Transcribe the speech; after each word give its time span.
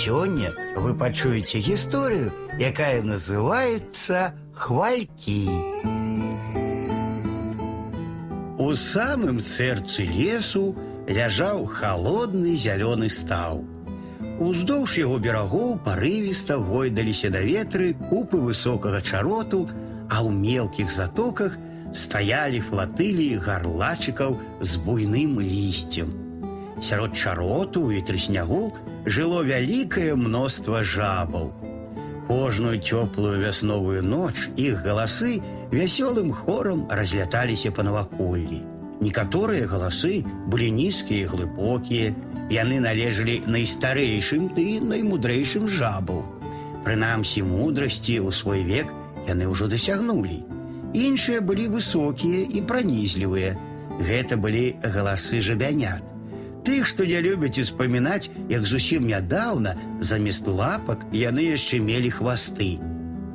Сёння 0.00 0.50
вы 0.76 0.94
пачуеце 0.94 1.58
гісторыю, 1.60 2.32
якая 2.56 3.02
называецца 3.04 4.32
хвалькі. 4.56 5.44
У 8.56 8.68
самым 8.82 9.42
сэрцы 9.44 10.06
лесу 10.08 10.62
ляжаў 11.04 11.66
халодны 11.68 12.54
зялёны 12.62 13.10
стаў. 13.12 13.60
Уздоўж 14.40 14.96
яго 15.02 15.20
берагоў 15.20 15.76
парывіста 15.84 16.56
гойдаліся 16.56 17.28
да 17.36 17.44
ветры 17.44 17.92
купы 18.08 18.40
высокага 18.40 19.04
чароту, 19.04 19.68
а 20.08 20.24
ў 20.24 20.32
мелкіх 20.32 20.88
затоках 20.88 21.60
стаялі 21.92 22.64
флатылі 22.64 23.36
гарлачыкаў 23.36 24.40
з 24.64 24.80
буйным 24.80 25.40
лісцем. 25.44 26.29
Сярод 26.81 27.15
чароту 27.15 27.87
і 27.91 28.01
трыснягу 28.03 28.73
жыло 29.05 29.43
вялікае 29.47 30.15
мноства 30.19 30.83
жабаў. 30.83 31.51
Кожную 32.27 32.81
цёплую 32.81 33.37
вясновую 33.39 34.01
ноч 34.03 34.49
іх 34.57 34.81
галасы 34.83 35.39
вясёлым 35.71 36.33
хорам 36.33 36.87
разляталіся 36.89 37.71
па 37.71 37.85
наваколлі. 37.85 38.61
Некаторыя 39.01 39.67
галасы 39.67 40.25
былі 40.47 40.71
нізкія 40.71 41.25
і 41.25 41.29
глыбокія, 41.31 42.15
яны 42.49 42.79
належалі 42.79 43.41
найстарэйшым 43.45 44.49
ды 44.57 44.81
наймудрэйшым 44.81 45.67
жабаў. 45.67 46.25
Прынамсі 46.85 47.45
мудрасці 47.45 48.19
ў 48.21 48.29
свой 48.31 48.61
век 48.65 48.91
яны 49.27 49.47
ўжо 49.49 49.67
дасягнулі. 49.71 50.43
Іншыя 50.95 51.41
былі 51.41 51.67
высокія 51.75 52.45
і 52.45 52.61
пранізлівыя. 52.61 53.55
Гэта 53.99 54.37
былі 54.37 54.75
галасы 54.83 55.41
жабянят. 55.41 56.03
Тых, 56.64 56.86
што 56.86 57.06
не 57.08 57.20
любяць 57.24 57.58
успамінаць, 57.58 58.28
як 58.52 58.66
зусім 58.68 59.08
нядаўна 59.08 59.76
замест 60.00 60.46
лапак 60.46 61.06
яны 61.16 61.48
яшчэ 61.56 61.80
мелі 61.80 62.10
хвасты. 62.12 62.76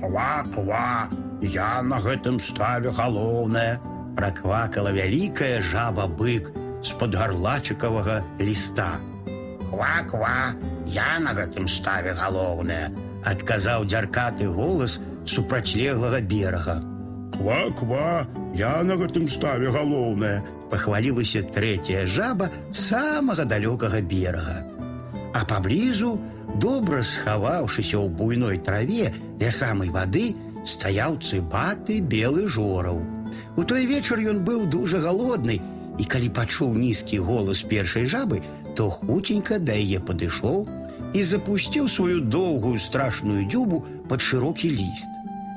Ква-ква, 0.00 1.12
я 1.44 1.82
на 1.82 2.00
гэтым 2.00 2.40
ставе 2.40 2.90
галоўнае, 2.96 3.76
праквакала 4.16 4.92
вялікая 4.96 5.60
жаба 5.60 6.08
бык 6.08 6.48
з-пад 6.80 7.14
гарлачыкавага 7.20 8.24
ліста. 8.40 8.96
Ква-ква, 9.68 10.56
я 10.88 11.20
на 11.20 11.36
гэтым 11.36 11.68
ставе 11.68 12.16
галоўнае, 12.16 12.90
адказаў 13.28 13.84
дзяркаты 13.84 14.48
голас 14.48 14.96
супрацьлеглага 15.28 16.20
берага. 16.24 16.80
Ква-ква, 17.36 18.24
я 18.53 18.83
на 18.83 18.95
гэтым 18.99 19.27
ставе 19.29 19.71
галоўнае, 19.71 20.43
пахвалілася 20.71 21.43
трэцяя 21.55 22.05
жаба 22.05 22.49
самага 22.71 23.45
далёкага 23.45 24.01
берага. 24.01 24.63
А 25.33 25.43
паблізу, 25.45 26.19
добра 26.61 27.03
схаваўшыся 27.03 27.99
ў 27.99 28.07
буйной 28.09 28.57
траве 28.63 29.11
ля 29.41 29.51
самай 29.51 29.89
вады, 29.89 30.35
стаяў 30.65 31.19
цыбаты 31.21 31.99
белы 31.99 32.47
жораў. 32.47 33.01
У 33.55 33.63
той 33.63 33.85
вечар 33.85 34.19
ён 34.19 34.41
быў 34.47 34.65
дужа 34.71 35.01
галодны, 35.03 35.59
і 35.99 36.03
калі 36.03 36.29
пачуў 36.29 36.75
нізкі 36.75 37.19
голас 37.19 37.61
першай 37.63 38.05
жабы, 38.05 38.41
то 38.75 38.89
хутенька 38.89 39.59
да 39.59 39.75
яе 39.75 39.99
падышоў 39.99 40.67
і 41.15 41.23
запусціў 41.23 41.87
сваю 41.87 42.19
доўгую 42.19 42.77
страшную 42.79 43.45
дзюбу 43.47 43.83
пад 44.09 44.21
шырокі 44.21 44.71
ліст. 44.71 45.11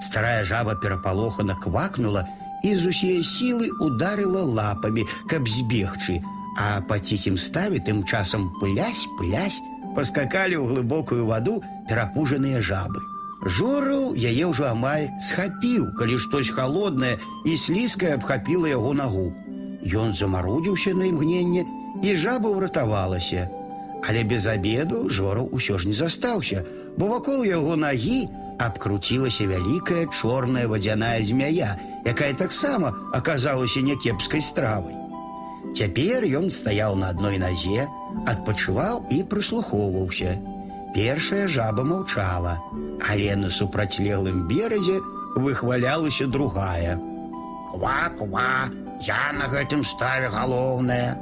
Старая 0.00 0.44
жаба 0.44 0.74
перапалохана 0.74 1.54
квакнула 1.54 2.26
і 2.63 2.75
з 2.75 2.93
усей 2.93 3.19
сілы 3.23 3.69
ударыла 3.79 4.43
лапамі, 4.43 5.05
каб 5.29 5.47
збегчы, 5.47 6.21
а 6.57 6.81
па 6.81 6.97
ціхім 6.99 7.37
ставе 7.37 7.79
тым 7.79 8.03
часам 8.03 8.49
пылясь, 8.61 9.05
пылясь, 9.19 9.61
паскакалі 9.95 10.57
ў 10.57 10.65
глыбокую 10.71 11.25
ваду 11.25 11.61
перапужаныя 11.89 12.61
жабы. 12.61 13.01
Жораў 13.45 14.17
яе 14.17 14.49
ўжо 14.49 14.73
амаль 14.73 15.09
схапіў, 15.21 15.93
калі 15.97 16.17
штось 16.17 16.49
халоднае 16.49 17.17
і 17.45 17.53
слізкае 17.53 18.17
абхапіла 18.17 18.73
яго 18.73 18.93
нагу. 18.97 19.29
Ён 19.85 20.13
замарудзіўся 20.17 20.97
на 20.97 21.05
імгненне 21.05 21.63
і 22.01 22.15
жаба 22.17 22.49
ўратавалася. 22.49 23.45
Але 24.01 24.23
без 24.23 24.47
абеду 24.49 25.05
жораў 25.09 25.49
усё 25.53 25.77
ж 25.77 25.87
не 25.87 25.93
застаўся, 25.93 26.65
бо 26.97 27.07
вакол 27.13 27.45
яго 27.45 27.77
нагі 27.77 28.25
абкруцілася 28.59 29.47
вялікая 29.47 30.05
чорная 30.09 30.67
вадзяная 30.67 31.21
змяя, 31.23 31.77
якая 32.05 32.33
таксама 32.33 32.93
аказалася 33.13 33.81
някепскай 33.81 34.41
стравай. 34.41 34.95
Цяпер 35.77 36.25
ён 36.39 36.49
стаяў 36.49 36.95
на 36.95 37.11
адной 37.13 37.37
назе, 37.37 37.85
адпачываў 38.25 39.05
і 39.13 39.23
прыслухоўваўся. 39.29 40.37
Першая 40.95 41.47
жаба 41.47 41.83
маўчала, 41.83 42.57
але 43.09 43.35
на 43.35 43.49
супрацьлеглым 43.49 44.47
беразе 44.47 44.97
выхвалялася 45.35 46.25
другая. 46.25 46.97
Ква-ква, 47.69 48.71
я 49.05 49.33
на 49.37 49.45
гэтым 49.51 49.83
ставе 49.85 50.29
галоўнае. 50.33 51.17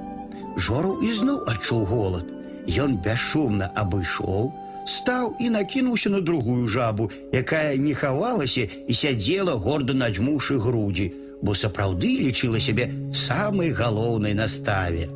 Жору 0.56 1.02
ізноў 1.03 1.44
адчуў 1.52 1.84
голад. 1.90 2.29
Ён 2.66 2.96
бясшумна 3.03 3.67
абышоў, 3.75 4.53
стаў 4.85 5.35
і 5.40 5.50
накінуўся 5.50 6.09
на 6.09 6.22
другую 6.22 6.68
жабу, 6.68 7.09
якая 7.34 7.75
не 7.78 7.94
хавалася 7.94 8.68
і 8.88 8.94
сядзела 8.94 9.57
горда 9.57 9.94
надзьмуўшы 9.94 10.57
грудзі, 10.62 11.12
бо 11.41 11.53
сапраўды 11.53 12.16
лічыла 12.22 12.59
сябе 12.59 12.90
самай 13.13 13.72
галоўнай 13.72 14.34
наставе. 14.34 15.09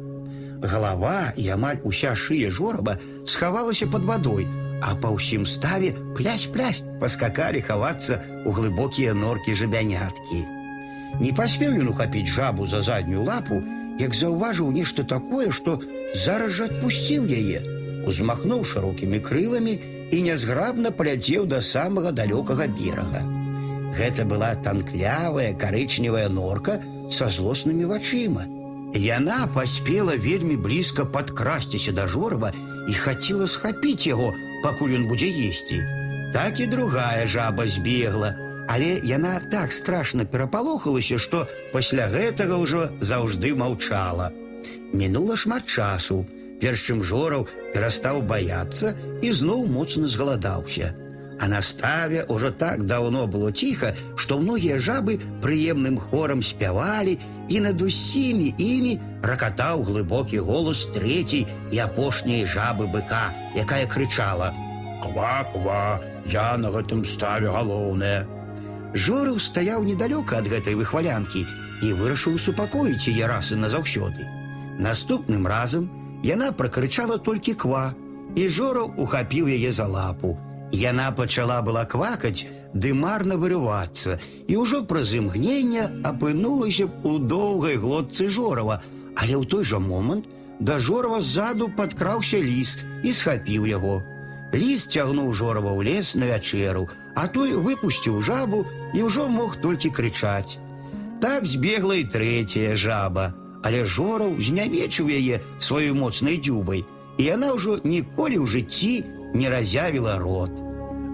Галава 0.62 1.31
і 1.38 1.47
амаль 1.56 1.80
уся 1.88 2.16
шыя 2.16 2.50
жораба 2.52 3.00
схавалася 3.25 3.88
пад 3.88 4.03
вадой, 4.03 4.47
а 4.81 4.96
па 4.96 5.13
ўсім 5.16 5.46
ставе 5.47 5.96
плясь-плясь 6.18 6.84
паскакалі 7.00 7.63
хавацца 7.63 8.19
ў 8.44 8.50
глыбокія 8.51 9.16
норкі 9.16 9.56
жабяняткі. 9.56 10.44
Не 11.19 11.31
паспеў 11.36 11.80
ён 11.80 11.91
ухапіць 11.96 12.28
жабу 12.28 12.68
за 12.68 12.81
заднюю 12.81 13.24
лапу, 13.24 13.63
як 14.00 14.16
заўважыў 14.16 14.72
нешта 14.72 15.03
такое, 15.03 15.51
што 15.51 15.80
зараз 16.16 16.56
жа 16.56 16.69
адпусціў 16.72 17.28
яе, 17.28 17.79
узмахнуў 18.08 18.64
шырокімі 18.64 19.20
крыламі 19.20 19.76
і 20.12 20.22
нязграбна 20.28 20.92
паляцеў 20.92 21.46
да 21.50 21.62
самага 21.62 22.12
далёкага 22.12 22.68
берага. 22.80 23.22
Гэта 23.98 24.26
была 24.26 24.56
танклявая 24.56 25.54
карычневая 25.54 26.30
норка 26.30 26.80
са 27.12 27.30
злоснымі 27.30 27.90
вачыма. 27.90 28.46
Яна 28.96 29.46
паспела 29.54 30.16
вельмі 30.18 30.58
блізка 30.58 31.06
падкрасціся 31.06 31.92
да 31.92 32.08
жорава 32.08 32.52
і 32.88 32.94
хацела 32.94 33.48
схапіць 33.48 34.08
яго, 34.10 34.34
пакуль 34.64 34.98
ён 34.98 35.08
будзе 35.10 35.30
есці. 35.30 35.81
Так 36.34 36.60
і 36.60 36.66
другая 36.66 37.26
жаба 37.28 37.68
збегла, 37.68 38.34
але 38.70 39.02
яна 39.06 39.42
так 39.52 39.72
страшна 39.74 40.26
перапалохалася, 40.26 41.18
што 41.18 41.48
пасля 41.74 42.10
гэтага 42.10 42.58
ўжо 42.62 42.90
заўжды 43.02 43.54
маўчала. 43.58 44.30
Мінула 44.94 45.38
шмат 45.38 45.66
часу, 45.66 46.26
перш 46.62 46.88
чым 46.90 47.03
жораў 47.03 47.47
перастаў 47.74 48.22
баяцца 48.22 48.96
і 49.22 49.31
зноў 49.31 49.68
моцна 49.68 50.08
згаладаўся. 50.08 50.94
А 51.40 51.47
на 51.47 51.62
ставе 51.64 52.25
ўжо 52.28 52.52
так 52.52 52.84
даўно 52.84 53.24
было 53.25 53.52
ціха, 53.52 53.94
што 54.20 54.40
многія 54.40 54.80
жабы 54.80 55.19
прыемным 55.44 55.96
хорам 55.98 56.44
спявалі 56.44 57.16
і 57.48 57.62
над 57.64 57.81
усімі 57.81 58.52
імі 58.59 59.00
ракатаў 59.24 59.86
глыбокі 59.88 60.44
голос 60.44 60.84
трэцяй 60.92 61.48
і 61.72 61.80
апошняй 61.80 62.44
жабы 62.44 62.92
быка, 62.92 63.31
якая 63.56 63.88
крычала: 63.88 64.52
«Ква-ква, 65.03 66.03
я 66.28 66.58
на 66.58 66.75
гэтым 66.75 67.06
ставе 67.08 67.48
галоўнае. 67.48 68.28
Жораў 68.94 69.40
стаяў 69.40 69.88
недалёка 69.88 70.44
ад 70.44 70.52
гэтай 70.52 70.75
выхвалянкі 70.75 71.46
і 71.88 71.94
вырашыў 71.96 72.36
супакоіць 72.36 73.08
яе 73.08 73.31
расы 73.31 73.56
назаўсёды. 73.56 74.28
Наступным 74.75 75.48
разам 75.48 75.88
яна 76.24 76.52
пракрычала 76.52 77.18
толькі 77.18 77.53
ква, 77.53 77.94
і 78.35 78.47
жораў 78.47 78.94
ухапіў 78.97 79.50
яе 79.50 79.72
за 79.72 79.88
лапу. 79.88 80.38
Яна 80.71 81.12
пачала 81.12 81.62
была 81.66 81.86
квакаць, 81.86 82.45
ды 82.74 82.94
марна 82.94 83.36
вырывацца, 83.42 84.19
і 84.48 84.54
ўжо 84.62 84.83
праз 84.86 85.13
імгнення 85.18 85.89
апынулася 86.06 86.86
б 86.86 86.94
у 87.04 87.18
доўгай 87.18 87.81
глотцы 87.81 88.30
жорава, 88.30 88.81
але 89.16 89.33
ў 89.33 89.45
той 89.50 89.63
жа 89.66 89.80
момант 89.81 90.30
да 90.60 90.77
жорава 90.80 91.21
ззаду 91.21 91.71
падкраўся 91.75 92.38
ліс 92.38 92.77
і 93.04 93.13
схапіў 93.15 93.65
яго. 93.65 94.04
Ліс 94.54 94.86
цягнуў 94.92 95.33
жорава 95.33 95.74
ў 95.74 95.88
лес 95.89 96.13
на 96.13 96.30
вячэру, 96.30 96.89
а 97.15 97.27
той 97.27 97.57
выпусціў 97.57 98.22
жабу 98.22 98.65
і 98.94 99.06
ўжо 99.10 99.30
мог 99.30 99.57
толькі 99.57 99.89
крычаць. 99.89 100.60
Так 101.19 101.45
збегла 101.45 101.98
і 102.00 102.06
трэцяя 102.06 102.75
жаба, 102.75 103.33
але 103.64 103.84
жораў 103.84 104.36
знявечыў 104.40 105.10
яе 105.10 105.42
сваёй 105.60 105.94
моцнай 105.94 106.38
дзюбай, 106.38 106.86
і 107.18 107.22
яна 107.24 107.54
ўжо 107.54 107.80
ніколі 107.84 108.40
ў 108.40 108.46
жыцці 108.48 108.94
не 109.36 109.50
разявіла 109.50 110.18
рот. 110.20 110.52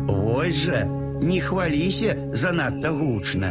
Вось 0.06 0.66
жа, 0.68 0.86
не 1.22 1.42
хваліся 1.42 2.16
занадта 2.34 2.92
гучна. 2.92 3.50